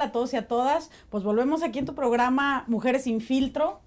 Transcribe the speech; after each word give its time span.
Hola, 0.00 0.06
¿qué 0.06 0.08
tal 0.08 0.08
a 0.08 0.12
todos 0.12 0.32
y 0.32 0.36
a 0.36 0.48
todas? 0.48 0.90
Pues 1.10 1.24
volvemos 1.24 1.62
aquí 1.62 1.78
en 1.78 1.84
tu 1.84 1.94
programa 1.94 2.64
Mujeres 2.68 3.04
sin 3.04 3.20
filtro. 3.20 3.80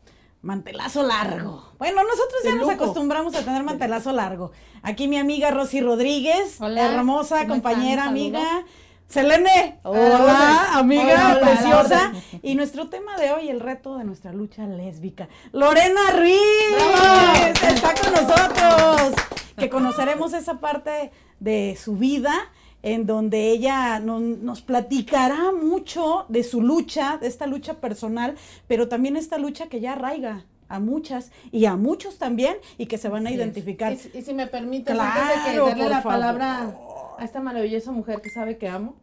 Mantelazo 0.43 1.01
largo. 1.01 1.63
Bueno, 1.79 2.03
nosotros 2.03 2.39
ya 2.43 2.53
nos 2.55 2.69
acostumbramos 2.69 3.33
a 3.35 3.43
tener 3.43 3.63
mantelazo 3.63 4.11
largo. 4.11 4.51
Aquí 4.83 5.07
mi 5.07 5.17
amiga 5.17 5.49
Rosy 5.51 5.81
Rodríguez, 5.81 6.57
Hola, 6.61 6.85
hermosa 6.93 7.39
¿cómo 7.39 7.55
compañera, 7.55 8.03
están? 8.03 8.07
amiga. 8.09 8.63
Selene, 9.07 9.79
hola, 9.83 9.99
Hola. 10.19 10.77
amiga 10.77 11.03
Hola, 11.03 11.37
hola, 11.37 11.39
preciosa. 11.39 12.11
hola. 12.11 12.39
Y 12.43 12.55
nuestro 12.55 12.89
tema 12.89 13.17
de 13.17 13.31
hoy, 13.31 13.49
el 13.49 13.59
reto 13.59 13.97
de 13.97 14.03
nuestra 14.03 14.33
lucha 14.33 14.67
lésbica. 14.67 15.29
Lorena 15.51 16.11
Ruiz 16.15 17.63
está 17.67 17.93
con 17.95 18.11
nosotros. 18.13 19.13
Que 19.57 19.69
conoceremos 19.69 20.33
esa 20.33 20.59
parte 20.59 21.11
de 21.39 21.77
su 21.81 21.95
vida 21.95 22.33
en 22.83 23.05
donde 23.07 23.49
ella 23.49 23.99
no- 23.99 24.19
nos 24.19 24.61
platicará 24.61 25.51
mucho 25.51 26.25
de 26.29 26.43
su 26.43 26.61
lucha, 26.61 27.17
de 27.17 27.27
esta 27.27 27.47
lucha 27.47 27.75
personal, 27.81 28.35
pero 28.67 28.87
también 28.87 29.17
esta 29.17 29.37
lucha 29.37 29.67
que 29.67 29.79
ya 29.79 29.93
arraiga 29.93 30.45
a 30.67 30.79
muchas 30.79 31.31
y 31.51 31.65
a 31.65 31.75
muchos 31.75 32.17
también 32.17 32.57
y 32.77 32.85
que 32.87 32.97
se 32.97 33.07
van 33.09 33.25
a 33.27 33.31
identificar. 33.31 33.93
Y, 33.93 33.97
si- 33.97 34.11
y 34.17 34.21
si 34.21 34.33
me 34.33 34.47
permites, 34.47 34.93
Claro, 34.93 35.11
antes 35.21 35.45
de 35.45 35.51
que 35.51 35.59
darle 35.69 35.89
la 35.89 36.01
favor. 36.01 36.19
palabra 36.19 36.77
a 37.17 37.23
esta 37.25 37.39
maravillosa 37.39 37.91
mujer 37.91 38.21
que 38.21 38.29
sabe 38.29 38.57
que 38.57 38.67
amo, 38.67 38.95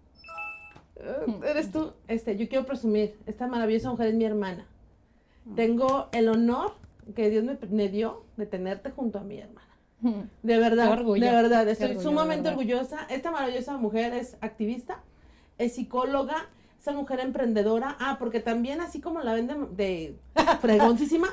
eh, 0.97 1.39
eres 1.49 1.71
tú, 1.73 1.93
este, 2.09 2.37
yo 2.37 2.49
quiero 2.49 2.67
presumir, 2.67 3.17
esta 3.27 3.47
maravillosa 3.47 3.91
mujer 3.91 4.09
es 4.09 4.15
mi 4.15 4.25
hermana. 4.25 4.67
Tengo 5.57 6.09
el 6.13 6.29
honor 6.29 6.75
que 7.17 7.31
Dios 7.31 7.45
me, 7.45 7.57
me 7.71 7.89
dio 7.89 8.25
de 8.37 8.47
tenerte 8.47 8.91
junto 8.91 9.19
a 9.19 9.23
mi 9.23 9.39
hermana. 9.39 9.67
De 10.43 10.59
verdad, 10.59 10.91
orgullo, 10.91 11.25
de 11.25 11.31
verdad, 11.31 11.69
estoy 11.69 11.91
orgullo, 11.91 12.09
sumamente 12.09 12.49
de 12.49 12.57
verdad. 12.57 12.75
orgullosa. 12.75 13.07
Esta 13.11 13.31
maravillosa 13.31 13.77
mujer 13.77 14.15
es 14.15 14.37
activista, 14.41 15.01
es 15.59 15.75
psicóloga, 15.75 16.47
esa 16.81 16.93
mujer 16.93 17.21
emprendedora. 17.21 17.97
Ah, 18.01 18.17
porque 18.19 18.41
también 18.41 18.81
así 18.81 19.01
como 19.01 19.21
la 19.21 19.35
vende 19.35 19.55
de 19.73 20.17
fregoncísima, 20.61 21.29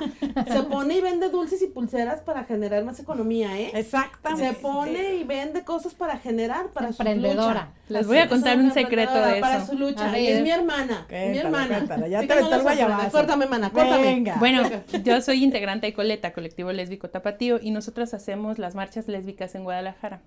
se 0.46 0.62
pone 0.64 0.96
y 0.96 1.00
vende 1.00 1.30
dulces 1.30 1.62
y 1.62 1.66
pulseras 1.68 2.20
para 2.20 2.44
generar 2.44 2.84
más 2.84 3.00
economía, 3.00 3.58
¿eh? 3.58 3.70
Exactamente. 3.74 4.54
Se 4.54 4.60
pone 4.60 5.16
y 5.16 5.24
vende 5.24 5.64
cosas 5.64 5.94
para 5.94 6.18
generar, 6.18 6.68
para 6.72 6.92
su 6.92 7.02
Emprendedora. 7.02 7.52
lucha. 7.52 7.68
Les 7.88 8.06
voy 8.06 8.18
a 8.18 8.28
contar 8.28 8.58
un 8.58 8.70
secreto 8.72 9.14
de 9.14 9.40
Para 9.40 9.56
eso. 9.58 9.72
su 9.72 9.78
lucha. 9.78 10.18
Y 10.18 10.26
es 10.26 10.42
mi 10.42 10.50
hermana. 10.50 11.06
mi 11.08 11.16
Cuéntala, 11.16 11.40
hermana. 11.40 11.76
cuéntala, 11.76 12.08
ya 12.08 12.20
Sí 12.20 12.28
te 12.28 12.40
no 12.40 12.54
el 12.54 12.62
guayabazo. 12.62 13.10
Córtame, 13.10 13.46
mana, 13.46 13.70
córtame. 13.70 14.02
Venga. 14.02 14.36
Bueno, 14.38 14.62
yo 15.04 15.20
soy 15.22 15.42
integrante 15.42 15.86
de 15.86 15.94
Coleta, 15.94 16.32
colectivo 16.34 16.72
lésbico 16.72 17.08
tapatío, 17.08 17.58
y 17.62 17.70
nosotras 17.70 18.12
hacemos 18.12 18.58
las 18.58 18.74
marchas 18.74 19.08
lésbicas 19.08 19.54
en 19.54 19.64
Guadalajara. 19.64 20.20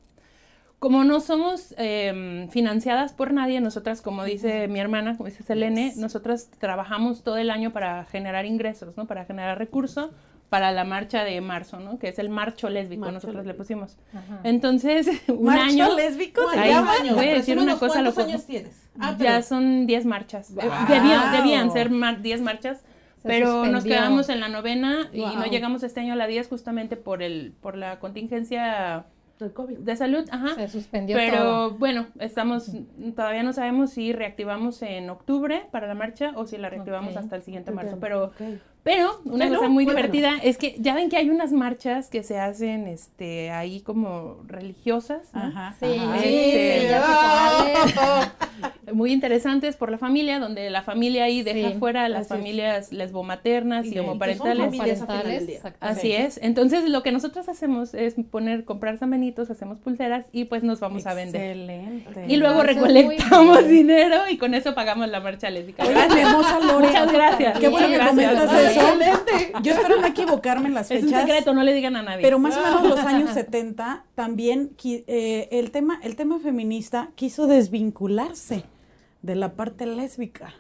Como 0.81 1.03
no 1.03 1.19
somos 1.19 1.75
eh, 1.77 2.47
financiadas 2.49 3.13
por 3.13 3.31
nadie, 3.33 3.61
nosotras, 3.61 4.01
como 4.01 4.23
dice 4.23 4.67
mi 4.67 4.79
hermana, 4.79 5.15
como 5.15 5.29
dice 5.29 5.43
Selene, 5.43 5.93
nosotras 5.97 6.49
trabajamos 6.57 7.21
todo 7.23 7.37
el 7.37 7.51
año 7.51 7.71
para 7.71 8.03
generar 8.05 8.47
ingresos, 8.47 8.97
¿no? 8.97 9.05
Para 9.05 9.25
generar 9.25 9.59
recursos 9.59 10.09
para 10.49 10.71
la 10.71 10.83
marcha 10.83 11.23
de 11.23 11.39
marzo, 11.39 11.79
¿no? 11.79 11.99
Que 11.99 12.07
es 12.07 12.17
el 12.17 12.29
marcho 12.29 12.67
lésbico, 12.67 13.01
Marcho 13.01 13.13
nosotros 13.13 13.45
le 13.45 13.53
pusimos. 13.53 13.95
Ajá. 14.11 14.39
Entonces, 14.43 15.07
un 15.27 15.43
¿Marcho 15.45 15.83
año, 15.83 15.95
lésbico 15.95 16.41
se 16.49 16.67
llama? 16.67 16.93
voy 17.13 17.27
a 17.27 17.33
decir 17.35 17.59
una 17.59 17.77
cosa, 17.77 18.01
¿Cuántos 18.01 18.17
años 18.17 18.47
tienes? 18.47 18.89
Ah, 18.99 19.15
ya 19.19 19.43
son 19.43 19.85
10 19.85 20.05
marchas. 20.07 20.49
Eh, 20.49 20.53
Wow. 20.63 20.87
Debían, 20.89 21.31
debían 21.31 21.71
ser 21.71 21.91
mar- 21.91 22.23
10 22.23 22.41
marchas, 22.41 22.83
pero 23.21 23.67
nos 23.67 23.83
quedamos 23.83 24.29
en 24.29 24.39
la 24.39 24.49
novena 24.49 25.11
y 25.13 25.19
no 25.21 25.45
llegamos 25.45 25.83
este 25.83 25.99
año 25.99 26.13
a 26.13 26.15
la 26.15 26.25
10 26.25 26.47
justamente 26.49 26.97
por 26.97 27.21
el 27.21 27.53
por 27.61 27.77
la 27.77 27.99
contingencia 27.99 29.05
El 29.45 29.53
COVID. 29.53 29.77
de 29.79 29.95
salud, 29.95 30.25
ajá. 30.31 30.55
Se 30.55 30.67
suspendió 30.67 31.15
Pero 31.17 31.37
todo. 31.37 31.71
bueno, 31.71 32.07
estamos 32.19 32.71
todavía 33.15 33.43
no 33.43 33.53
sabemos 33.53 33.91
si 33.91 34.13
reactivamos 34.13 34.81
en 34.81 35.09
octubre 35.09 35.63
para 35.71 35.87
la 35.87 35.95
marcha 35.95 36.31
o 36.35 36.45
si 36.45 36.57
la 36.57 36.69
reactivamos 36.69 37.15
hasta 37.17 37.35
el 37.35 37.43
siguiente 37.43 37.71
marzo, 37.71 37.97
pero 37.99 38.31
pero 38.83 39.21
una 39.25 39.45
Pero, 39.45 39.57
cosa 39.57 39.69
muy 39.69 39.85
divertida 39.85 40.37
es 40.41 40.57
que 40.57 40.75
ya 40.79 40.95
ven 40.95 41.09
que 41.09 41.17
hay 41.17 41.29
unas 41.29 41.51
marchas 41.51 42.09
que 42.09 42.23
se 42.23 42.39
hacen 42.39 42.87
este 42.87 43.51
ahí 43.51 43.81
como 43.81 44.37
religiosas, 44.47 45.21
¿no? 45.33 45.41
Ajá. 45.41 45.75
Sí, 45.79 45.85
ajá. 45.99 46.17
sí, 46.19 46.27
Este- 46.27 46.87
ya. 46.89 48.33
muy 48.93 49.11
interesantes 49.11 49.75
por 49.75 49.91
la 49.91 49.97
familia, 49.97 50.39
donde 50.39 50.69
la 50.69 50.81
familia 50.81 51.25
ahí 51.25 51.43
deja 51.43 51.69
Sí, 51.71 51.75
fuera 51.79 52.05
a 52.05 52.09
las 52.09 52.23
es. 52.23 52.27
familias 52.29 52.91
lesbomaternas 52.91 53.85
y, 53.85 53.95
Y 53.95 53.99
homoparentales. 53.99 54.75
Parentales. 54.77 55.61
Así 55.79 56.11
es. 56.13 56.39
Entonces, 56.41 56.89
lo 56.89 57.03
que 57.03 57.11
nosotros 57.11 57.47
hacemos 57.49 57.93
es 57.93 58.15
poner, 58.31 58.65
comprar 58.65 58.97
sanbenitos, 58.97 59.49
hacemos 59.51 59.77
pulseras 59.79 60.25
y 60.31 60.45
pues 60.45 60.63
nos 60.63 60.79
vamos 60.79 61.05
a 61.05 61.13
vender. 61.13 61.57
Excelente. 61.57 62.25
Y 62.27 62.37
luego 62.37 62.61
Eso 62.63 62.71
es 62.71 62.75
recolectamos 62.77 63.67
dinero 63.67 64.17
y 64.29 64.37
con 64.37 64.53
eso 64.53 64.73
pagamos 64.75 65.07
la 65.09 65.19
marcha 65.19 65.49
lésbica. 65.49 65.83
Hermosa 65.85 66.59
Lore. 66.59 66.87
Muchas 66.87 67.11
gracias. 67.11 67.59
Qué 67.59 67.67
bueno 67.67 67.87
que 67.87 67.93
Gracias. 67.93 68.31
comentas 68.33 68.59
eso. 68.71 68.81
Excelente. 68.81 69.53
Yo 69.63 69.73
espero 69.73 70.01
no 70.01 70.07
equivocarme 70.07 70.67
en 70.69 70.73
las 70.73 70.89
Es 70.91 71.01
fechas. 71.01 71.21
un 71.21 71.27
secreto, 71.27 71.53
no 71.53 71.63
le 71.63 71.73
digan 71.73 71.95
a 71.95 72.01
nadie. 72.03 72.21
Pero 72.21 72.39
más 72.39 72.57
o 72.57 72.61
menos 72.61 72.83
los 72.83 72.99
años 73.05 73.29
70 73.31 74.05
también 74.15 74.71
eh, 74.83 75.47
el 75.51 75.71
tema 75.71 75.99
el 76.03 76.15
tema 76.15 76.39
feminista 76.39 77.09
quiso 77.15 77.47
desvincularse 77.47 78.63
de 79.21 79.35
la 79.35 79.53
parte 79.53 79.85
lésbica. 79.85 80.53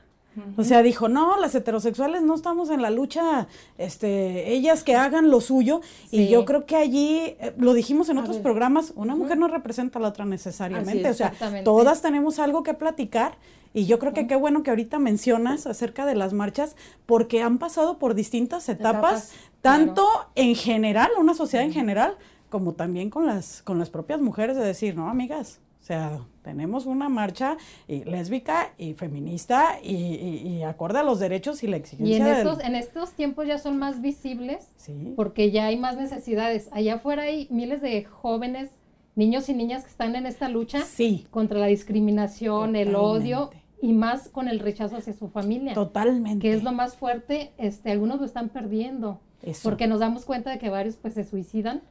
O 0.55 0.63
sea, 0.63 0.81
dijo, 0.81 1.09
"No, 1.09 1.37
las 1.41 1.53
heterosexuales 1.55 2.21
no 2.21 2.35
estamos 2.35 2.69
en 2.69 2.81
la 2.81 2.89
lucha, 2.89 3.49
este, 3.77 4.53
ellas 4.53 4.85
que 4.85 4.95
hagan 4.95 5.29
lo 5.29 5.41
suyo." 5.41 5.81
Y 6.09 6.29
yo 6.29 6.45
creo 6.45 6.65
que 6.65 6.77
allí 6.77 7.17
eh, 7.39 7.53
lo 7.57 7.73
dijimos 7.73 8.07
en 8.07 8.17
A 8.17 8.21
otros 8.21 8.37
ver. 8.37 8.43
programas, 8.43 8.93
una 8.95 9.13
mujer 9.13 9.37
no 9.37 9.49
representa 9.49 9.99
a 9.99 10.01
la 10.01 10.07
otra 10.07 10.23
necesariamente, 10.23 11.09
es, 11.09 11.15
o 11.15 11.17
sea, 11.17 11.33
todas 11.65 12.01
tenemos 12.01 12.39
algo 12.39 12.63
que 12.63 12.73
platicar 12.73 13.33
y 13.73 13.87
yo 13.87 13.99
creo 13.99 14.13
que 14.13 14.25
qué 14.25 14.37
bueno 14.37 14.63
que 14.63 14.69
ahorita 14.69 14.99
mencionas 14.99 15.67
acerca 15.67 16.05
de 16.05 16.15
las 16.15 16.31
marchas 16.31 16.77
porque 17.05 17.41
han 17.41 17.57
pasado 17.57 17.99
por 17.99 18.15
distintas 18.15 18.69
etapas, 18.69 19.31
Etapas, 19.31 19.33
tanto 19.61 20.07
en 20.35 20.55
general, 20.55 21.09
una 21.19 21.33
sociedad 21.33 21.65
en 21.65 21.73
general, 21.73 22.15
como 22.49 22.71
también 22.71 23.09
con 23.09 23.25
las 23.25 23.61
con 23.63 23.79
las 23.79 23.89
propias 23.89 24.21
mujeres 24.21 24.55
de 24.55 24.63
decir, 24.63 24.95
"No, 24.95 25.09
amigas, 25.09 25.59
o 25.81 25.83
sea, 25.83 26.21
tenemos 26.43 26.85
una 26.85 27.09
marcha 27.09 27.57
y 27.87 28.03
lésbica 28.03 28.73
y 28.77 28.93
feminista 28.93 29.79
y, 29.81 29.95
y- 29.95 30.47
y 30.47 30.63
acorde 30.63 30.99
a 30.99 31.03
los 31.03 31.19
derechos 31.19 31.63
y 31.63 31.67
la 31.67 31.77
Y 31.77 31.79
exigencia 31.79 32.17
en 32.17 32.23
del- 32.23 32.37
estos, 32.37 32.63
en 32.63 32.75
estos 32.75 33.11
tiempos 33.13 33.47
ya 33.47 33.57
son 33.57 33.79
más 33.79 33.99
visibles 33.99 34.69
Sí. 34.77 35.13
porque 35.15 35.49
ya 35.49 35.65
hay 35.65 35.77
más 35.77 35.97
necesidades. 35.97 36.69
Allá 36.71 36.95
afuera 36.95 37.23
hay 37.23 37.47
miles 37.49 37.81
de 37.81 38.03
jóvenes, 38.05 38.69
niños 39.15 39.49
y 39.49 39.55
niñas 39.55 39.83
que 39.83 39.89
están 39.89 40.15
en 40.15 40.27
esta 40.27 40.49
lucha 40.49 40.81
Sí, 40.81 41.25
contra 41.31 41.57
la 41.59 41.65
discriminación, 41.67 42.75
el 42.75 42.95
odio 42.95 43.49
y 43.81 43.93
más 43.93 44.29
con 44.29 44.47
el 44.47 44.59
rechazo 44.59 44.97
hacia 44.97 45.13
su 45.13 45.29
familia. 45.29 45.73
totalmente. 45.73 46.39
Que 46.39 46.53
es 46.53 46.61
lo 46.63 46.71
más 46.73 46.95
fuerte, 46.95 47.53
este, 47.57 47.91
algunos 47.91 48.19
lo 48.19 48.25
están 48.27 48.49
perdiendo. 48.49 49.19
Eso. 49.41 49.61
Porque 49.67 49.87
nos 49.87 49.99
damos 49.99 50.25
cuenta 50.25 50.51
de 50.51 50.59
que 50.59 50.69
varios 50.69 50.97
pues 50.97 51.15
se 51.15 51.23
suicidan, 51.23 51.81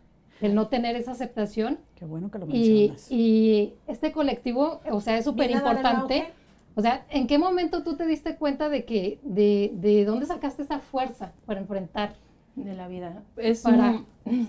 el 0.40 0.54
no 0.54 0.68
tener 0.68 0.96
esa 0.96 1.12
aceptación. 1.12 1.78
Qué 1.96 2.04
bueno 2.04 2.30
que 2.30 2.38
lo 2.38 2.46
Y, 2.46 2.48
mencionas. 2.88 3.06
y 3.12 3.74
este 3.86 4.12
colectivo, 4.12 4.80
o 4.90 5.00
sea, 5.00 5.18
es 5.18 5.24
súper 5.24 5.50
importante. 5.50 6.32
O 6.76 6.82
sea, 6.82 7.04
¿en 7.10 7.26
qué 7.26 7.38
momento 7.38 7.82
tú 7.82 7.96
te 7.96 8.06
diste 8.06 8.36
cuenta 8.36 8.68
de 8.68 8.84
que, 8.84 9.18
de, 9.22 9.72
de 9.74 10.04
dónde 10.04 10.26
sacaste 10.26 10.62
esa 10.62 10.78
fuerza 10.80 11.32
para 11.46 11.60
enfrentar? 11.60 12.14
de 12.56 12.74
la 12.74 12.88
vida. 12.88 13.22
Es, 13.36 13.62
Para- 13.62 14.02
muy, 14.24 14.46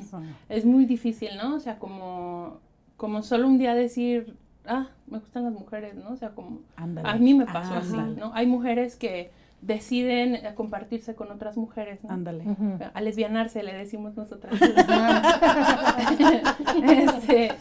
es 0.50 0.66
muy 0.66 0.86
difícil, 0.86 1.30
¿no? 1.38 1.56
O 1.56 1.60
sea, 1.60 1.78
como, 1.80 2.60
como 2.98 3.22
solo 3.22 3.48
un 3.48 3.58
día 3.58 3.74
decir, 3.76 4.36
ah, 4.66 4.88
me 5.08 5.20
gustan 5.20 5.44
las 5.46 5.54
mujeres, 5.54 5.96
¿no? 5.96 6.10
O 6.12 6.16
sea, 6.18 6.32
como 6.32 6.60
Ándale. 6.76 7.08
a 7.08 7.16
mí 7.16 7.34
me 7.36 7.46
pasó 7.46 7.76
así, 7.76 7.94
Ándale. 7.94 8.20
¿no? 8.20 8.32
Hay 8.34 8.48
mujeres 8.48 8.96
que 8.96 9.32
deciden 9.62 10.36
eh, 10.36 10.52
compartirse 10.56 11.16
con 11.16 11.32
otras 11.32 11.56
mujeres, 11.56 12.04
¿no? 12.04 12.10
Ándale. 12.12 12.44
Ujú. 12.46 12.78
A 12.94 13.02
lesbianarse 13.02 13.64
le 13.64 13.74
decimos 13.74 14.16
nosotras. 14.18 14.54
Este, 16.82 17.52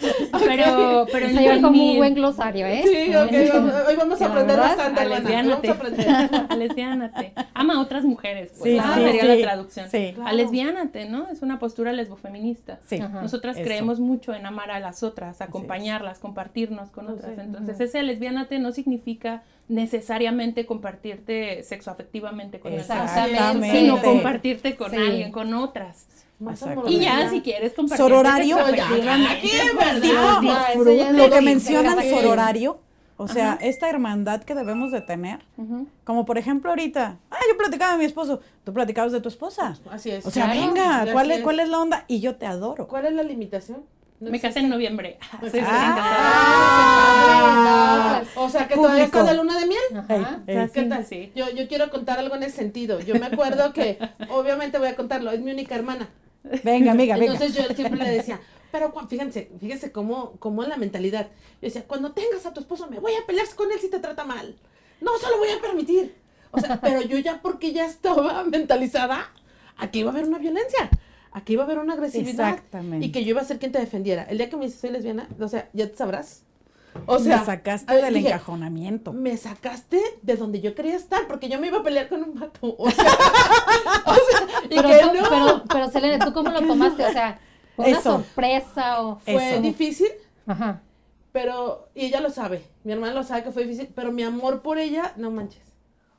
pero, 0.47 1.07
pero 1.13 1.27
se 1.27 1.33
en- 1.35 1.39
lleva 1.41 1.55
en 1.57 1.63
como 1.63 1.73
mi- 1.77 1.91
un 1.93 1.97
buen 1.99 2.15
glosario, 2.15 2.67
¿eh? 2.67 2.83
Sí, 2.85 3.15
ok, 3.15 3.87
hoy 3.89 3.97
vamos 3.97 4.21
a 4.23 4.27
aprender 4.27 4.59
bastante, 4.59 5.01
a. 5.01 5.05
A 6.49 6.51
lesbiánate. 6.57 7.33
Ama 7.55 7.75
a 7.75 7.81
otras 7.81 8.05
mujeres. 8.05 8.51
Pues. 8.59 8.63
Sí, 8.63 8.79
sería 8.95 9.23
sí. 9.23 9.29
la 9.29 9.39
traducción. 9.49 9.89
Sí. 9.91 10.13
Claro. 10.15 10.31
A 10.31 10.33
lesbiánate, 10.33 11.09
¿no? 11.09 11.29
Es 11.29 11.43
una 11.43 11.59
postura 11.59 11.93
lesbofeminista. 11.93 12.79
Sí. 12.87 12.97
Ajá. 13.01 13.21
Nosotras 13.21 13.57
Eso. 13.57 13.65
creemos 13.65 14.01
mucho 14.01 14.35
en 14.35 14.47
amar 14.47 14.71
a 14.71 14.81
las 14.81 15.03
otras, 15.03 15.41
acompañarlas, 15.41 16.19
compartirnos 16.19 16.91
con 16.91 17.09
otras. 17.09 17.35
Sí. 17.35 17.41
Entonces, 17.41 17.81
ese 17.81 18.03
lesbiánate 18.03 18.59
no 18.59 18.73
significa 18.73 19.43
necesariamente 19.69 20.67
compartirte 20.67 21.63
sexoafectivamente 21.95 22.61
con 22.61 22.73
el 22.73 22.81
Exactamente. 22.81 23.71
sino 23.81 24.01
compartirte 24.03 24.77
con 24.77 24.91
Sí. 24.91 24.97
alguien, 24.97 25.33
con 25.33 25.53
otras. 25.55 26.07
Y 26.89 27.01
ya, 27.01 27.29
si 27.29 27.43
quieres 27.43 27.75
compartir. 27.75 27.99
Sororario, 28.07 28.59
Aquí, 28.59 28.81
¿verdad? 28.91 30.01
Digo, 30.01 30.15
No, 30.43 30.53
eso 30.69 30.81
fru- 30.85 30.97
ya 30.97 31.11
es 31.11 31.15
lo 31.17 31.31
que 31.31 31.41
mencionan 31.43 31.99
sororario, 32.09 32.81
o 33.19 33.29
sea, 33.29 33.59
esta 33.61 33.91
hermandad 33.91 34.43
que 34.45 34.55
debemos 34.55 34.91
de 34.91 35.03
tener, 35.03 35.41
como 36.05 36.25
por 36.25 36.39
ejemplo 36.39 36.71
ahorita, 36.71 37.19
ah, 37.31 37.37
yo 37.51 37.59
platicaba 37.59 37.93
de 37.93 37.99
mi 37.99 38.05
esposo, 38.07 38.41
tú 38.65 38.73
platicabas 38.73 39.13
de 39.13 39.21
tu 39.21 39.29
esposa. 39.29 39.77
Así 39.91 40.11
es. 40.11 40.25
O 40.25 40.31
sea, 40.31 40.47
Claro. 40.51 40.61
venga, 40.61 41.13
¿cuál 41.13 41.31
es. 41.31 41.43
¿cuál 41.43 41.61
es 41.61 41.69
la 41.69 41.79
onda? 41.79 42.05
Y 42.09 42.21
yo 42.21 42.37
te 42.37 42.47
adoro. 42.47 42.89
¿Cuál 42.89 43.05
es 43.07 43.13
la 43.13 43.23
limitación? 43.23 43.83
No 44.21 44.31
Me 44.31 44.37
existe. 44.37 44.49
casé 44.49 44.61
en 44.61 44.69
noviembre. 44.69 45.19
Sí, 45.43 45.51
sí, 45.51 45.59
Ah. 45.63 45.95
casada. 45.97 47.21
Ah, 48.19 48.23
o 48.37 48.49
sea, 48.51 48.69
que 48.69 48.75
todavía 48.75 49.05
Público. 49.07 49.19
está 49.21 49.31
de 49.33 49.37
luna 49.39 49.59
de 49.59 49.67
miel. 49.67 49.81
Ajá. 49.97 50.41
¿Qué 50.47 50.69
Sí, 50.83 50.89
tal? 50.89 51.07
sí. 51.07 51.33
Yo, 51.35 51.51
yo 51.51 51.67
quiero 51.69 51.91
contar 51.91 52.19
algo 52.19 52.35
en 52.37 52.43
ese 52.43 52.57
sentido. 52.57 53.01
Yo 53.01 53.15
me 53.15 53.27
acuerdo 53.27 53.73
que, 53.73 53.99
obviamente 54.31 54.79
voy 54.79 54.89
a 54.89 54.97
contarlo, 54.97 55.31
es 55.31 55.41
mi 55.41 55.51
única 55.53 55.75
hermana. 55.75 56.09
Venga, 56.65 56.93
amiga, 56.93 57.17
venga. 57.17 57.33
Entonces 57.33 57.55
yo 57.57 57.75
siempre 57.75 57.99
le 57.99 58.11
decía, 58.11 58.41
pero 58.73 58.93
fíjense, 59.09 59.51
fíjense 59.59 59.91
cómo, 59.93 60.33
cómo 60.39 60.63
es 60.63 60.69
la 60.69 60.77
mentalidad. 60.77 61.27
Yo 61.61 61.67
decía, 61.69 61.85
cuando 61.87 62.13
tengas 62.13 62.45
a 62.47 62.53
tu 62.53 62.61
esposo 62.61 62.89
me 62.89 62.99
voy 63.01 63.13
a 63.15 63.27
pelear 63.27 63.47
con 63.57 63.71
él 63.73 63.79
si 63.81 63.89
te 63.89 63.99
trata 64.01 64.25
mal. 64.25 64.55
No, 65.01 65.17
se 65.19 65.29
lo 65.31 65.39
voy 65.39 65.49
a 65.49 65.61
permitir. 65.61 66.15
O 66.51 66.61
sea, 66.61 66.81
pero 66.81 67.01
yo 67.03 67.17
ya 67.19 67.41
porque 67.41 67.73
ya 67.73 67.87
estaba 67.87 68.45
mentalizada, 68.51 69.31
aquí 69.79 70.01
iba 70.01 70.11
a 70.11 70.13
haber 70.13 70.27
una 70.27 70.39
violencia. 70.39 70.91
Aquí 71.33 71.53
iba 71.55 71.63
a 71.63 71.67
haber 71.67 71.79
una 71.79 71.95
agresividad. 71.95 72.49
Exactamente. 72.51 73.07
Y 73.07 73.13
que 73.13 73.23
yo 73.25 73.31
iba 73.31 73.41
a 73.41 73.45
ser 73.45 73.59
quien 73.59 73.73
te 73.73 73.79
defendiera. 73.79 74.25
El 74.25 74.39
día 74.39 74.51
que 74.51 74.57
me 74.57 74.65
dices 74.65 74.81
soy 74.81 74.91
lesbiana, 74.91 75.29
o 75.39 75.49
sea, 75.49 75.69
ya 75.73 75.89
te 75.89 75.97
sabrás. 75.97 76.45
O 77.07 77.21
sea, 77.21 77.39
me 77.39 77.45
sacaste 77.45 77.95
del 77.95 78.15
dije, 78.15 78.29
encajonamiento. 78.31 79.13
me 79.13 79.37
sacaste 79.37 80.01
de 80.23 80.35
donde 80.37 80.61
yo 80.61 80.75
quería 80.75 80.97
estar, 80.97 81.29
porque 81.29 81.49
yo 81.49 81.61
me 81.61 81.69
iba 81.69 81.79
a 81.79 81.83
pelear 81.85 82.09
con 82.09 82.23
un 82.25 82.35
vato. 82.39 82.75
O 82.79 82.91
sea, 82.91 83.05
o 84.07 84.15
sea, 84.15 84.65
y 84.65 84.69
Pero, 84.77 84.89
que 84.89 84.99
tú- 84.99 85.15
no. 85.23 85.29
pero, 85.29 85.65
pero 85.69 85.91
Selene, 85.91 86.19
¿tú 86.19 86.33
cómo 86.33 86.51
lo 86.51 86.61
tomaste? 86.67 87.05
O 87.07 87.13
sea, 87.13 87.39
¿fue 87.77 87.87
una 87.91 87.99
Eso. 87.99 88.11
sorpresa 88.13 89.03
o...? 89.03 89.21
fue 89.21 89.53
Eso. 89.53 89.63
difícil, 89.63 90.09
Ajá. 90.49 90.83
pero, 91.31 91.89
y 91.95 92.07
ella 92.07 92.21
lo 92.21 92.31
sabe, 92.31 92.65
mi 92.83 92.93
hermana 92.93 93.15
lo 93.15 93.23
sabe 93.23 93.45
que 93.45 93.53
fue 93.53 93.63
difícil, 93.65 93.89
pero 93.95 94.11
mi 94.11 94.25
amor 94.25 94.61
por 94.63 94.79
ella, 94.79 95.13
no 95.17 95.31
manches. 95.31 95.63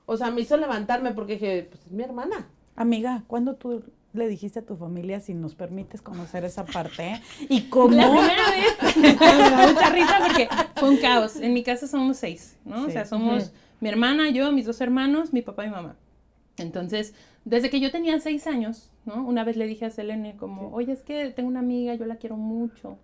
O 0.05 0.15
sea, 0.15 0.31
me 0.31 0.39
hizo 0.41 0.55
levantarme 0.55 1.11
porque 1.11 1.33
dije, 1.33 1.67
pues 1.69 1.85
es 1.85 1.91
mi 1.91 2.03
hermana. 2.03 2.47
Amiga, 2.77 3.23
¿cuándo 3.27 3.55
tú 3.55 3.83
le 4.13 4.27
dijiste 4.27 4.59
a 4.59 4.65
tu 4.65 4.75
familia 4.75 5.19
si 5.21 5.33
nos 5.33 5.55
permites 5.55 6.01
conocer 6.01 6.43
esa 6.43 6.65
parte? 6.65 7.07
eh? 7.13 7.21
¿Y 7.49 7.61
cómo? 7.69 7.95
La 7.95 8.07
primera 8.09 8.49
vez 8.51 8.95
me 8.97 9.13
da 9.15 9.67
mucha 9.67 9.89
risa 9.89 10.19
porque 10.25 10.49
fue 10.75 10.89
un 10.89 10.97
caos. 10.97 11.35
En 11.37 11.53
mi 11.53 11.63
casa 11.63 11.87
somos 11.87 12.17
seis, 12.17 12.57
¿no? 12.65 12.85
O 12.85 12.89
sea, 12.89 13.05
somos 13.05 13.51
mi 13.79 13.89
hermana, 13.89 14.29
yo, 14.29 14.51
mis 14.51 14.65
dos 14.65 14.81
hermanos, 14.81 15.31
mi 15.33 15.41
papá 15.41 15.65
y 15.65 15.69
mamá. 15.69 15.95
Entonces, 16.57 17.13
desde 17.45 17.69
que 17.69 17.79
yo 17.79 17.89
tenía 17.91 18.19
seis 18.19 18.45
años, 18.47 18.91
¿no? 19.05 19.25
Una 19.25 19.43
vez 19.43 19.55
le 19.57 19.65
dije 19.65 19.85
a 19.85 19.89
Selene 19.91 20.35
como, 20.35 20.71
oye, 20.73 20.91
es 20.91 21.01
que 21.01 21.29
tengo 21.31 21.47
una 21.49 21.59
amiga, 21.61 21.95
yo 21.95 22.05
la 22.05 22.17
quiero 22.17 22.35
mucho. 22.37 22.97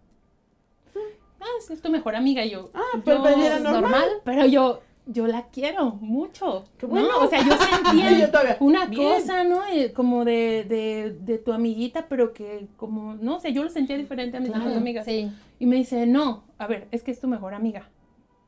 Ah, 1.39 1.45
es 1.71 1.81
tu 1.81 1.89
mejor 1.89 2.15
amiga. 2.15 2.43
Y 2.45 2.49
yo, 2.51 2.69
Ah, 2.73 2.99
pero 3.05 3.23
yo- 3.23 3.29
era 3.45 3.57
¿Es 3.57 3.63
normal. 3.63 3.81
normal? 3.81 4.09
pero 4.23 4.45
yo, 4.45 4.81
yo 5.07 5.25
la 5.27 5.47
quiero 5.47 5.91
mucho. 6.01 6.65
Qué 6.77 6.85
¿no? 6.85 6.91
bueno. 6.91 7.09
O 7.21 7.27
sea, 7.27 7.39
yo 7.43 7.53
sentía 7.57 8.29
una 8.59 8.85
bien. 8.85 9.03
cosa, 9.21 9.43
¿no? 9.43 9.65
Eh, 9.67 9.91
como 9.93 10.25
de, 10.25 10.65
de, 10.67 11.15
de 11.19 11.37
tu 11.37 11.53
amiguita, 11.53 12.07
pero 12.07 12.33
que 12.33 12.67
como, 12.77 13.15
no 13.15 13.39
sé, 13.39 13.53
yo 13.53 13.63
lo 13.63 13.69
sentía 13.69 13.97
diferente 13.97 14.37
a 14.37 14.39
mis 14.39 14.51
Claro, 14.51 14.75
amigas. 14.75 15.05
Sí. 15.05 15.31
Y 15.59 15.65
me 15.65 15.77
dice, 15.77 16.05
no, 16.05 16.43
a 16.57 16.67
ver, 16.67 16.87
es 16.91 17.03
que 17.03 17.11
es 17.11 17.19
tu 17.19 17.27
mejor 17.27 17.53
amiga. 17.53 17.89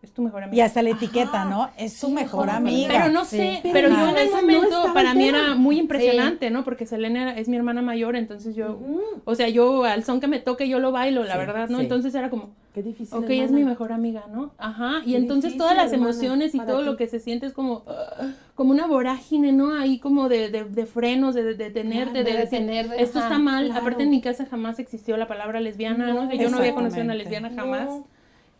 Es 0.01 0.13
tu 0.13 0.21
mejor 0.21 0.43
Y 0.43 0.45
amiga. 0.45 0.63
hasta 0.65 0.81
la 0.81 0.91
etiqueta, 0.91 1.43
¿no? 1.43 1.69
Es 1.77 1.91
su 1.97 2.07
Sí, 2.07 2.13
mejor 2.13 2.45
mejor 2.45 2.49
amiga. 2.49 2.87
Pero 2.89 3.11
no 3.11 3.25
Sí. 3.25 3.35
sé, 3.35 3.59
Pero 3.63 3.89
yo 3.89 4.09
en 4.09 4.17
el 4.17 4.29
no 4.31 4.35
momento, 4.37 4.93
para 4.93 5.13
mí 5.13 5.27
era 5.27 5.55
muy 5.55 5.77
impresionante, 5.77 6.49
¿no? 6.51 6.63
Porque 6.63 6.85
Selena 6.85 7.37
es 7.37 7.49
mi 7.49 7.57
hermana 7.57 7.81
mayor, 7.81 8.15
entonces 8.15 8.55
yo, 8.55 8.79
o 9.25 9.35
sea, 9.35 9.49
yo 9.49 9.83
al 9.83 10.05
son 10.05 10.21
que 10.21 10.27
me 10.27 10.39
toque 10.39 10.69
yo 10.69 10.79
lo 10.79 10.93
bailo, 10.93 11.25
la 11.25 11.33
Sí, 11.33 11.39
verdad, 11.39 11.67
¿no? 11.67 11.79
sí. 11.79 11.83
Entonces 11.83 12.15
era 12.15 12.29
como, 12.29 12.51
Qué 12.73 12.81
difícil. 12.83 13.17
Ok, 13.17 13.29
es 13.31 13.51
mi 13.51 13.63
mejor 13.65 13.91
amiga, 13.91 14.25
¿no? 14.31 14.51
Ajá. 14.57 15.01
Y 15.03 15.11
Qué 15.11 15.17
entonces 15.17 15.51
difícil, 15.51 15.57
todas 15.57 15.75
las 15.75 15.91
emociones 15.91 16.55
y 16.55 16.59
todo 16.59 16.79
ti. 16.79 16.85
lo 16.85 16.95
que 16.97 17.07
se 17.07 17.19
siente 17.19 17.45
es 17.47 17.51
como, 17.53 17.83
ah, 17.87 18.27
como 18.55 18.71
una 18.71 18.85
vorágine, 18.87 19.51
¿no? 19.51 19.73
Ahí 19.73 19.97
como 19.99 20.29
de, 20.29 20.49
de, 20.49 20.63
de 20.63 20.85
frenos, 20.85 21.35
de, 21.35 21.43
de 21.43 21.55
detenerte, 21.55 22.11
Claro, 22.11 22.25
de 22.25 22.31
de 22.31 22.37
decir, 22.37 22.59
detener, 22.59 22.87
de- 22.89 23.01
esto 23.03 23.19
está 23.19 23.37
mal. 23.39 23.65
claro. 23.65 23.81
Aparte 23.81 24.03
en 24.03 24.11
mi 24.11 24.21
casa 24.21 24.45
jamás 24.45 24.79
existió 24.79 25.17
la 25.17 25.27
palabra 25.27 25.59
lesbiana, 25.59 26.13
¿no? 26.13 26.31
Yo 26.31 26.49
no 26.49 26.57
había 26.59 26.73
conocido 26.73 27.01
a 27.01 27.05
una 27.05 27.15
lesbiana 27.15 27.49
jamás. 27.53 27.85
No. 27.89 28.07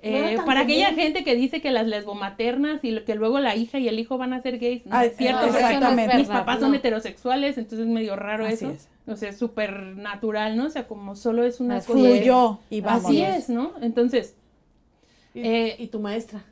Eh, 0.01 0.35
No 0.37 0.45
para 0.45 0.61
aquella 0.61 0.93
gente 0.93 1.23
que 1.25 1.35
dice 1.35 1.61
que 1.61 1.71
las 1.71 1.85
lesbomaternas 1.87 2.83
y 2.83 2.97
que 3.01 3.15
luego 3.15 3.39
la 3.39 3.55
hija 3.57 3.79
y 3.79 3.87
el 3.89 3.99
hijo 3.99 4.17
van 4.17 4.31
a 4.33 4.41
ser 4.41 4.57
gays, 4.57 4.85
no 4.85 4.95
Ah, 4.95 5.05
es 5.05 5.17
cierto, 5.17 5.41
no, 5.41 5.47
porque 5.47 5.59
exactamente. 5.65 6.17
mis 6.17 6.27
papás 6.27 6.59
no. 6.59 6.67
son 6.67 6.75
heterosexuales, 6.75 7.57
entonces 7.57 7.87
es 7.87 7.93
medio 7.93 8.15
raro 8.15 8.45
Así 8.45 8.53
eso. 8.65 8.69
es. 8.71 8.87
O 9.07 9.15
sea, 9.15 9.33
súper 9.33 9.73
natural, 9.97 10.55
¿no? 10.55 10.67
O 10.67 10.69
sea, 10.69 10.87
como 10.87 11.15
solo 11.15 11.43
es 11.43 11.59
una 11.59 11.77
Así 11.77 11.87
cosa. 11.91 11.99
Fluyó 11.99 12.59
y 12.69 12.79
vamos. 12.81 13.05
Así 13.05 13.21
es, 13.23 13.49
¿no? 13.49 13.73
Entonces, 13.81 14.35
Y, 15.33 15.41
Eh, 15.47 15.75
y 15.79 15.87
tu 15.87 15.99
maestra. 15.99 16.43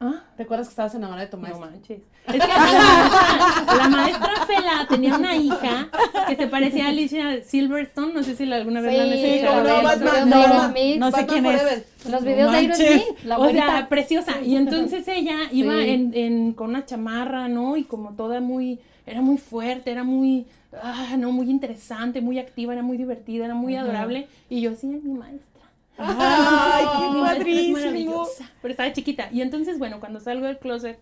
¿Ah? 0.00 0.22
¿Te 0.36 0.42
acuerdas 0.42 0.68
que 0.68 0.72
estabas 0.72 0.94
enamorada 0.94 1.24
de 1.26 1.30
tu 1.30 1.36
No 1.38 1.42
maestra? 1.44 1.66
manches. 1.70 2.00
Es 2.26 2.32
que 2.32 2.38
la 2.48 2.58
maestra, 2.58 3.76
la 3.76 3.88
maestra 3.88 4.30
Fela 4.46 4.86
tenía 4.88 5.16
una 5.16 5.36
hija 5.36 5.88
que 6.28 6.36
se 6.36 6.46
parecía 6.48 6.86
a 6.86 6.88
Alicia 6.88 7.42
Silverstone. 7.44 8.12
No 8.12 8.22
sé 8.22 8.34
si 8.36 8.44
la- 8.46 8.56
alguna 8.56 8.80
vez 8.80 8.96
la 8.96 9.02
han 9.04 9.10
Sí, 9.10 9.24
escuchado. 9.24 9.62
como 9.62 9.68
no, 9.68 9.82
los 9.82 9.84
Batman, 9.84 10.12
videos 10.24 10.28
no. 10.28 10.36
Aerosmith, 10.54 10.96
no 10.98 11.06
sé 11.06 11.12
Batman 11.12 11.26
quién 11.28 11.46
es. 11.46 11.62
Forever. 11.62 11.84
los 12.10 12.24
videos 12.24 12.52
de 12.52 12.62
Manches. 12.68 12.80
Aerosmith, 12.90 13.24
la 13.24 13.38
o 13.38 13.50
sea, 13.50 13.88
preciosa. 13.88 14.40
Y 14.40 14.56
entonces 14.56 15.08
ella 15.08 15.36
iba 15.52 15.74
Sí. 15.74 15.88
en, 15.90 16.14
en- 16.14 16.52
con 16.52 16.70
una 16.70 16.84
chamarra, 16.84 17.48
¿no? 17.48 17.76
Y 17.76 17.84
como 17.84 18.10
toda 18.14 18.40
muy, 18.40 18.80
era 19.06 19.20
muy 19.22 19.38
fuerte, 19.38 19.92
era 19.92 20.02
muy, 20.04 20.46
ah, 20.82 21.14
no, 21.16 21.30
muy 21.32 21.48
interesante, 21.48 22.20
muy 22.20 22.38
activa, 22.38 22.72
era 22.72 22.82
muy 22.82 22.96
divertida, 22.98 23.44
era 23.46 23.54
muy 23.54 23.76
adorable. 23.76 24.26
Y 24.50 24.60
yo 24.60 24.70
"Ay, 24.70 24.88
mi 25.02 25.12
maestra. 25.18 25.55
Ay, 25.98 26.84
qué 26.98 27.08
Mi 27.14 27.20
maestra 27.20 27.32
es 27.32 27.38
padrísimo. 27.38 27.78
maravillosa. 27.78 28.50
Pero 28.62 28.72
estaba 28.72 28.92
chiquita. 28.92 29.28
Y 29.32 29.40
entonces, 29.40 29.78
bueno, 29.78 30.00
cuando 30.00 30.20
salgo 30.20 30.46
del 30.46 30.58
closet, 30.58 30.98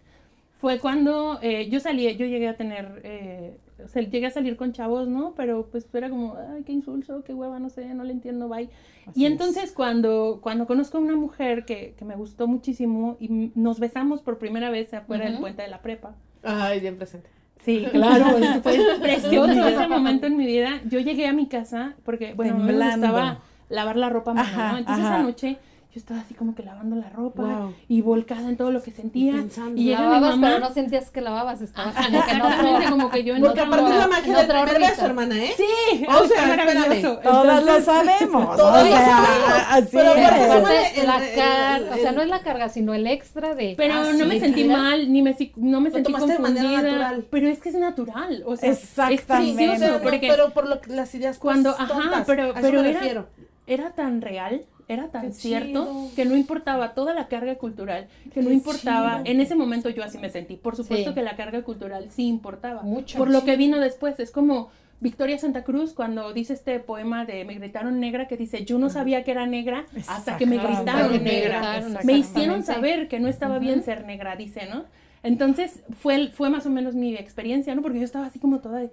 fue 0.58 0.78
cuando 0.78 1.38
eh, 1.42 1.68
yo 1.68 1.80
salí, 1.80 2.04
yo 2.16 2.26
llegué 2.26 2.48
a 2.48 2.56
tener, 2.56 3.00
eh, 3.04 3.56
o 3.84 3.88
sea, 3.88 4.02
llegué 4.02 4.26
a 4.26 4.30
salir 4.30 4.56
con 4.56 4.72
chavos, 4.72 5.08
¿no? 5.08 5.34
Pero 5.36 5.66
pues 5.70 5.86
era 5.92 6.08
como, 6.08 6.36
ay, 6.54 6.62
qué 6.64 6.72
insulso, 6.72 7.22
qué 7.24 7.34
hueva, 7.34 7.58
no 7.58 7.68
sé, 7.70 7.92
no 7.94 8.04
le 8.04 8.12
entiendo, 8.12 8.48
bye. 8.48 8.70
Así 9.06 9.20
y 9.20 9.26
es. 9.26 9.32
entonces 9.32 9.72
cuando, 9.72 10.38
cuando 10.42 10.66
conozco 10.66 10.96
a 10.98 11.00
una 11.00 11.16
mujer 11.16 11.64
que, 11.66 11.94
que 11.98 12.04
me 12.04 12.14
gustó 12.16 12.46
muchísimo 12.46 13.16
y 13.20 13.50
nos 13.54 13.78
besamos 13.80 14.22
por 14.22 14.38
primera 14.38 14.70
vez 14.70 14.94
afuera 14.94 15.24
del 15.24 15.34
Ujú. 15.34 15.42
puente 15.42 15.62
de 15.62 15.68
la 15.68 15.82
prepa. 15.82 16.14
Ay, 16.42 16.80
bien 16.80 16.96
presente. 16.96 17.28
Sí, 17.62 17.84
claro, 17.92 18.26
fue 18.62 18.78
precioso 19.02 19.66
ese 19.66 19.88
momento 19.88 20.26
en 20.26 20.36
mi 20.36 20.46
vida. 20.46 20.80
Yo 20.88 21.00
llegué 21.00 21.26
a 21.26 21.32
mi 21.32 21.46
casa 21.46 21.94
porque, 22.04 22.32
bueno, 22.32 22.58
me 22.58 22.72
gustaba 22.72 23.40
lavar 23.68 23.96
la 23.96 24.08
ropa 24.10 24.32
a 24.32 24.34
mano, 24.34 24.48
Ajá, 24.48 24.72
¿no? 24.72 24.78
Entonces 24.78 25.04
ajá. 25.04 25.14
esa 25.16 25.22
noche 25.22 25.58
yo 25.92 26.00
estaba 26.00 26.18
así 26.22 26.34
como 26.34 26.56
que 26.56 26.64
lavando 26.64 26.96
la 26.96 27.08
ropa 27.08 27.42
Wow. 27.44 27.74
y 27.86 28.00
volcada 28.02 28.48
en 28.48 28.56
todo 28.56 28.72
lo 28.72 28.82
que 28.82 28.90
sentía. 28.90 29.30
Y 29.30 29.34
pensando. 29.36 29.80
Y 29.80 29.84
llega 29.84 30.00
mi 30.00 30.04
Lavabas, 30.06 30.30
mamá. 30.32 30.48
pero 30.48 30.58
no 30.68 30.74
sentías 30.74 31.08
que 31.10 31.20
lavabas, 31.20 31.60
estabas 31.60 31.96
Ajá, 31.96 32.06
como 32.08 32.24
que 32.24 32.30
en 32.32 32.40
otro... 32.42 32.80
como 32.90 33.10
que 33.10 33.22
yo 33.22 33.36
en 33.36 33.42
Porque 33.42 33.60
otro- 33.60 33.72
aparte 33.74 33.92
es 33.92 33.98
la 34.00 34.08
magia 34.08 34.36
del 34.38 34.44
otra 34.44 34.64
primer 34.64 34.90
beso, 34.90 35.06
hermana, 35.06 35.44
¿eh? 35.44 35.52
Sí, 35.56 36.04
O 36.08 36.10
o 36.24 36.26
sea, 36.26 36.46
sea, 36.46 36.56
maravilloso. 36.66 37.18
Todas 37.22 37.44
lo 37.64 37.76
Entonces, 37.76 37.84
sabemos. 37.84 38.56
Todas 38.56 38.82
o 38.84 38.88
lo 38.88 38.96
sabemos. 38.96 39.52
así 39.70 39.88
Pero 39.92 40.14
es. 40.16 40.50
Aparte, 40.50 41.00
el- 41.00 41.06
la 41.06 41.20
carga, 41.36 41.94
o 41.94 41.98
sea, 41.98 42.10
no 42.12 42.22
es 42.22 42.28
la 42.28 42.40
carga, 42.40 42.68
sino 42.70 42.92
el 42.92 43.06
extra 43.06 43.54
de... 43.54 43.74
Pero 43.76 43.94
Ah, 43.94 44.04
no 44.14 44.18
sí, 44.18 44.24
me 44.24 44.40
sentí 44.40 44.64
mal, 44.64 45.12
ni 45.12 45.22
me, 45.22 45.36
no 45.54 45.80
me 45.80 45.90
Lo 45.90 45.94
sentí 45.94 46.10
tomaste 46.12 46.32
de 46.32 46.38
manera 46.40 46.68
confundida. 46.70 46.90
natural. 46.98 47.26
Pero 47.30 47.46
es 47.48 47.60
que 47.60 47.68
es 47.68 47.74
natural, 47.76 48.42
o 48.46 48.56
sea, 48.56 48.68
Exactamente. 48.72 49.62
es 49.62 49.68
precioso, 49.70 49.78
pero, 49.80 49.92
no, 49.98 50.02
porque 50.02 50.26
pero 50.28 50.50
por 50.50 50.68
lo 50.68 50.80
que 50.80 50.90
las 50.92 51.14
ideas 51.14 51.36
pues, 51.38 51.40
Cuando- 51.54 51.70
ajá, 51.70 51.86
tontas, 51.86 52.24
pero- 52.26 52.42
a 52.42 52.46
eso 52.48 52.58
pero 52.60 52.82
me 52.82 52.90
era- 52.90 52.98
refiero. 52.98 53.26
Era 53.66 53.90
tan 53.92 54.20
real, 54.20 54.62
era 54.88 55.08
tan 55.08 55.28
Qué 55.28 55.32
cierto, 55.32 55.84
chido. 55.84 56.10
que 56.16 56.24
no 56.26 56.36
importaba 56.36 56.92
toda 56.94 57.14
la 57.14 57.28
carga 57.28 57.54
cultural, 57.56 58.08
que 58.32 58.42
no 58.42 58.50
importaba, 58.52 59.22
chido. 59.22 59.32
en 59.32 59.40
ese 59.40 59.54
momento 59.54 59.88
yo 59.88 60.04
así 60.04 60.18
me 60.18 60.28
sentí, 60.30 60.56
por 60.56 60.76
supuesto 60.76 61.10
Sí. 61.10 61.14
que 61.14 61.22
la 61.22 61.36
carga 61.36 61.62
cultural 61.62 62.08
sí 62.10 62.26
importaba, 62.26 62.82
Mucho. 62.82 63.16
por 63.18 63.30
lo 63.30 63.44
que 63.44 63.56
vino 63.56 63.80
después, 63.80 64.18
es 64.20 64.30
como 64.30 64.68
Victoria 65.00 65.38
Santa 65.38 65.64
Cruz 65.64 65.92
cuando 65.92 66.32
dice 66.32 66.52
este 66.54 66.78
poema 66.80 67.24
de 67.26 67.44
Me 67.44 67.54
gritaron 67.54 67.98
negra, 68.00 68.26
que 68.28 68.36
dice, 68.36 68.64
yo 68.64 68.78
no 68.78 68.88
sabía 68.90 69.22
que 69.24 69.32
era 69.32 69.44
negra 69.46 69.84
hasta 70.06 70.36
que 70.38 70.46
me 70.46 70.56
gritaron 70.58 71.22
negra. 71.24 71.82
Me 72.04 72.12
hicieron 72.14 72.62
saber 72.62 73.08
que 73.08 73.20
no 73.20 73.28
estaba 73.28 73.58
bien 73.58 73.82
ser 73.82 74.04
negra, 74.06 74.36
dice, 74.36 74.66
¿no? 74.72 74.84
Entonces 75.22 75.82
fue, 76.00 76.28
fue 76.28 76.50
más 76.50 76.66
o 76.66 76.70
menos 76.70 76.94
mi 76.94 77.14
experiencia, 77.16 77.74
¿no? 77.74 77.80
Porque 77.82 77.98
yo 77.98 78.04
estaba 78.04 78.26
así 78.26 78.38
como 78.38 78.60
toda 78.60 78.78
de, 78.80 78.90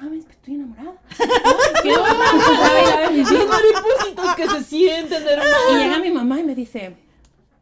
mames, 0.00 0.24
que 0.26 0.32
estoy 0.32 0.54
enamorada. 0.54 0.94
¿Qué 1.82 1.90
Los 1.90 3.48
maripositos 3.48 4.34
que 4.36 4.48
se 4.48 4.62
sienten, 4.64 5.22
hermano. 5.26 5.50
y 5.72 5.76
llega 5.82 5.98
mi 5.98 6.10
mamá 6.10 6.40
y 6.40 6.44
me 6.44 6.54
dice, 6.54 6.96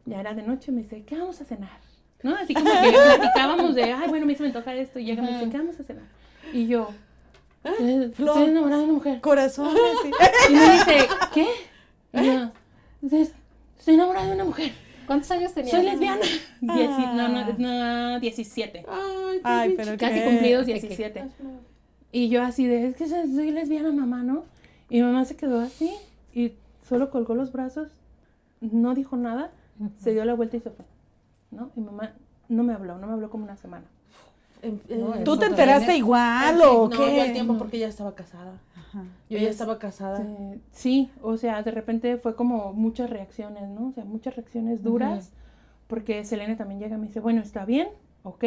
ya 0.05 0.19
era 0.19 0.33
de 0.33 0.43
noche, 0.43 0.71
me 0.71 0.81
dice, 0.83 1.03
¿qué 1.03 1.17
vamos 1.17 1.39
a 1.41 1.45
cenar? 1.45 1.79
¿No? 2.23 2.35
Así 2.35 2.53
como 2.53 2.65
que 2.69 2.91
platicábamos 2.91 3.73
de, 3.75 3.83
ay, 3.93 4.07
bueno, 4.09 4.25
me 4.25 4.33
hizo 4.33 4.43
antojar 4.43 4.75
esto. 4.77 4.99
Y 4.99 5.05
llega 5.05 5.23
y 5.23 5.25
me 5.25 5.37
dice, 5.37 5.49
¿qué 5.49 5.57
vamos 5.57 5.79
a 5.79 5.83
cenar? 5.83 6.03
Y 6.53 6.67
yo, 6.67 6.89
"Eh, 7.63 8.11
Flor. 8.15 8.37
estoy 8.37 8.49
enamorada 8.51 8.77
de 8.81 8.83
una 8.85 8.93
mujer. 8.93 9.21
Corazón. 9.21 9.75
sí. 10.03 10.11
Y 10.49 10.53
me 10.53 10.71
dice, 10.73 11.07
¿qué? 11.33 11.47
Y 12.13 12.25
yo, 12.25 12.51
"Es- 13.17 13.33
estoy 13.79 13.95
enamorada 13.95 14.27
de 14.27 14.33
una 14.33 14.43
mujer. 14.43 14.71
¿Cuántos 15.07 15.31
años 15.31 15.53
tenías? 15.53 15.71
Soy 15.75 15.83
lesbiana. 15.83 16.21
Dieci- 16.61 17.13
no, 17.13 17.27
no, 17.27 17.39
Ah. 17.39 17.55
no, 18.13 18.19
17. 18.19 18.85
Ay, 19.43 19.73
pero. 19.75 19.97
Casi 19.97 20.13
qué- 20.19 20.23
cumplidos 20.25 20.65
qué- 20.65 20.73
17. 20.73 21.25
Y 22.11 22.29
yo 22.29 22.43
así 22.43 22.65
de, 22.65 22.87
es 22.87 22.95
que 22.95 23.07
soy 23.07 23.51
lesbiana, 23.51 23.91
mamá, 23.91 24.23
¿no? 24.23 24.43
Y 24.89 24.97
mi 24.97 25.03
mamá 25.03 25.25
se 25.25 25.35
quedó 25.35 25.59
así 25.61 25.91
y 26.33 26.53
solo 26.87 27.09
colgó 27.09 27.35
los 27.35 27.51
brazos, 27.51 27.89
no 28.59 28.93
dijo 28.93 29.15
nada, 29.17 29.51
se 29.97 30.11
dio 30.11 30.25
la 30.25 30.33
vuelta 30.33 30.57
y 30.57 30.59
se 30.59 30.69
fue, 30.71 30.85
¿no? 31.51 31.71
Y 31.75 31.79
mamá 31.79 32.11
no 32.49 32.63
me 32.63 32.73
habló, 32.73 32.97
no 32.97 33.07
me 33.07 33.13
habló 33.13 33.29
como 33.29 33.45
una 33.45 33.55
semana. 33.57 33.85
No, 34.89 35.23
¿Tú 35.23 35.37
te 35.37 35.47
enteraste 35.47 35.85
también 35.87 35.97
igual 35.97 36.55
en- 36.55 36.61
o 36.61 36.83
no, 36.83 36.89
qué? 36.89 37.15
yo 37.15 37.21
al 37.23 37.33
tiempo 37.33 37.57
porque 37.57 37.79
ya 37.79 37.87
estaba 37.87 38.13
casada. 38.13 38.59
Ajá. 38.77 39.03
Yo 39.29 39.39
ya 39.39 39.45
Es- 39.45 39.51
estaba 39.51 39.79
casada. 39.79 40.21
Eh, 40.21 40.59
sí, 40.71 41.09
o 41.23 41.35
sea, 41.37 41.63
de 41.63 41.71
repente 41.71 42.17
fue 42.17 42.35
como 42.35 42.71
muchas 42.73 43.09
reacciones, 43.09 43.67
¿no? 43.69 43.87
O 43.87 43.91
sea, 43.93 44.05
muchas 44.05 44.35
reacciones 44.35 44.83
duras, 44.83 45.31
porque 45.87 46.23
Selene 46.25 46.55
también 46.57 46.79
llega 46.79 46.95
y 46.95 46.99
me 46.99 47.07
dice, 47.07 47.19
bueno, 47.21 47.41
está 47.41 47.65
bien, 47.65 47.87
ok, 48.23 48.43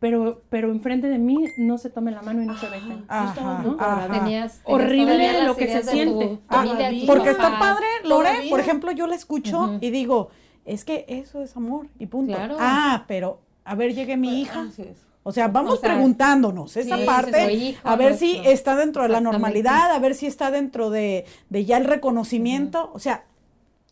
pero, 0.00 0.42
pero 0.48 0.70
enfrente 0.70 1.08
de 1.08 1.18
mí 1.18 1.36
no 1.56 1.78
se 1.78 1.90
tomen 1.90 2.14
la 2.14 2.22
mano 2.22 2.42
y 2.42 2.46
no 2.46 2.56
se 2.58 2.68
besen. 2.68 3.04
Ajá, 3.08 3.62
muy 3.64 3.76
ajá. 3.78 4.02
Tenías, 4.06 4.22
tenías 4.22 4.62
Horrible 4.64 5.42
lo 5.44 5.56
que 5.56 5.68
se 5.68 5.82
siente. 5.82 6.38
Ah, 6.48 6.64
familia, 6.64 7.06
Porque 7.06 7.30
está 7.30 7.58
padre, 7.58 7.86
Lore, 8.04 8.28
Todavía. 8.30 8.50
por 8.50 8.60
ejemplo, 8.60 8.92
yo 8.92 9.06
la 9.06 9.16
escucho 9.16 9.60
Ujú. 9.60 9.78
y 9.80 9.90
digo, 9.90 10.30
es 10.64 10.84
que 10.84 11.04
eso 11.08 11.42
es 11.42 11.56
amor 11.56 11.88
y 11.98 12.06
punto. 12.06 12.34
Claro. 12.34 12.56
Ah, 12.60 13.04
pero 13.08 13.40
a 13.64 13.74
ver, 13.74 13.94
llegue 13.94 14.16
mi 14.16 14.40
hija. 14.40 14.66
Así 14.68 14.82
es. 14.82 15.04
O 15.24 15.32
sea, 15.32 15.48
vamos 15.48 15.74
O 15.74 15.76
sea, 15.76 15.90
preguntándonos 15.90 16.76
esa 16.76 16.96
sí, 16.96 17.04
parte, 17.04 17.76
a 17.84 17.96
ver 17.96 18.16
si 18.16 18.38
está 18.44 18.76
dentro 18.76 19.02
de 19.02 19.10
la 19.10 19.20
normalidad, 19.20 19.92
a 19.92 19.98
ver 19.98 20.14
si 20.14 20.26
está 20.26 20.50
dentro 20.50 20.88
de, 20.88 21.26
de 21.50 21.64
ya 21.66 21.76
el 21.76 21.84
reconocimiento. 21.84 22.90
O 22.94 22.98
sea, 22.98 23.24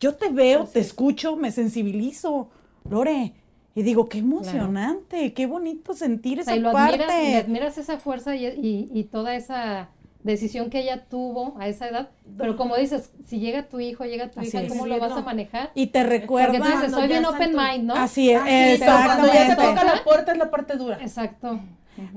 yo 0.01 0.15
te 0.15 0.31
veo, 0.31 0.63
Así 0.63 0.73
te 0.75 0.81
es. 0.81 0.87
escucho, 0.87 1.37
me 1.37 1.51
sensibilizo, 1.53 2.49
Lore, 2.89 3.35
y 3.77 3.83
digo, 3.83 4.09
qué 4.09 4.19
emocionante, 4.19 5.33
qué 5.35 5.47
bonito 5.47 5.95
sentir 5.95 6.39
O 6.39 6.41
esa 6.43 6.51
sea, 6.51 6.57
y 6.57 6.61
lo 6.61 6.71
admiras, 6.77 7.07
parte. 7.07 7.31
y 7.31 7.35
admiras 7.35 7.79
esa 7.79 7.99
fuerza 7.99 8.35
y, 8.35 8.47
y- 8.47 8.91
y 8.93 9.05
toda 9.05 9.37
esa 9.37 9.91
decisión 10.25 10.71
que 10.71 10.81
ella 10.81 11.05
tuvo 11.05 11.55
a 11.61 11.69
esa 11.69 11.87
edad. 11.89 12.09
Pero 12.37 12.57
como 12.57 12.75
dices, 12.77 13.13
si 13.29 13.39
llega 13.39 13.69
tu 13.69 13.79
hijo, 13.79 14.05
llega 14.05 14.29
tu 14.29 14.41
Así 14.41 14.49
hija, 14.49 14.63
es. 14.63 14.69
¿cómo 14.69 14.87
lo 14.87 14.99
vas 14.99 15.13
a 15.13 15.21
manejar? 15.21 15.71
Y 15.77 15.87
te 15.89 16.01
Porque 16.01 16.19
recuerda. 16.19 16.59
tú 16.59 16.65
dices, 16.65 16.91
soy 16.91 17.07
bien 17.07 17.25
open 17.25 17.55
mind, 17.55 17.85
¿no? 17.85 17.95
Así 17.95 18.31
es, 18.33 18.41
Así 18.41 18.51
es, 18.51 18.81
pero 18.81 18.93
cuando 19.05 19.27
ya 19.29 19.33
te 19.33 19.39
exactamente. 19.43 19.81
toca 19.81 19.85
la 19.95 20.03
puerta 20.05 20.33
es 20.33 20.39
la 20.39 20.51
parte 20.51 20.77
dura. 20.77 20.99
Exacto. 21.01 21.61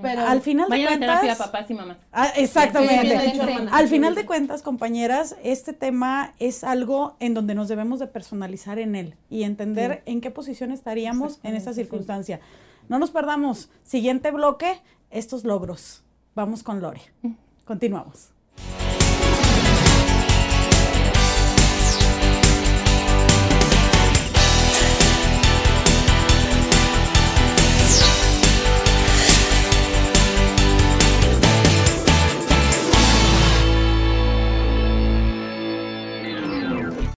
Pero 0.01 0.27
Al 0.27 0.41
final 0.41 0.69
de 0.69 0.77
Vayan 0.77 0.93
a 0.93 1.00
terapia, 1.00 1.19
cuentas, 1.21 1.48
papás 1.48 1.69
y 1.69 1.74
mamás. 1.74 1.98
Ah, 2.12 2.31
Sí, 2.36 2.41
exactamente. 2.41 3.15
Al 3.71 3.88
final 3.88 4.15
de 4.15 4.25
cuentas, 4.25 4.62
compañeras, 4.62 5.36
este 5.43 5.74
tema 5.74 6.33
es 6.39 6.63
algo 6.63 7.15
en 7.19 7.33
donde 7.33 7.55
nos 7.55 7.67
debemos 7.67 8.00
de 8.00 8.07
personalizar 8.07 8.79
en 8.79 8.95
él 8.95 9.15
y 9.29 9.43
entender 9.43 10.03
en 10.05 10.21
qué 10.21 10.31
posición 10.31 10.71
estaríamos 10.71 11.39
en 11.43 11.59
sí. 11.59 11.74
circunstancia. 11.74 12.39
No 12.88 13.00
nos 13.00 13.12
perdamos. 13.12 13.69
Siguiente 13.83 14.31
bloque, 14.31 14.81
estos 15.12 15.43
logros. 15.43 16.03
Vamos 16.36 16.63
con 16.63 16.81
Lore. 16.81 17.01
Continuamos. 17.65 18.31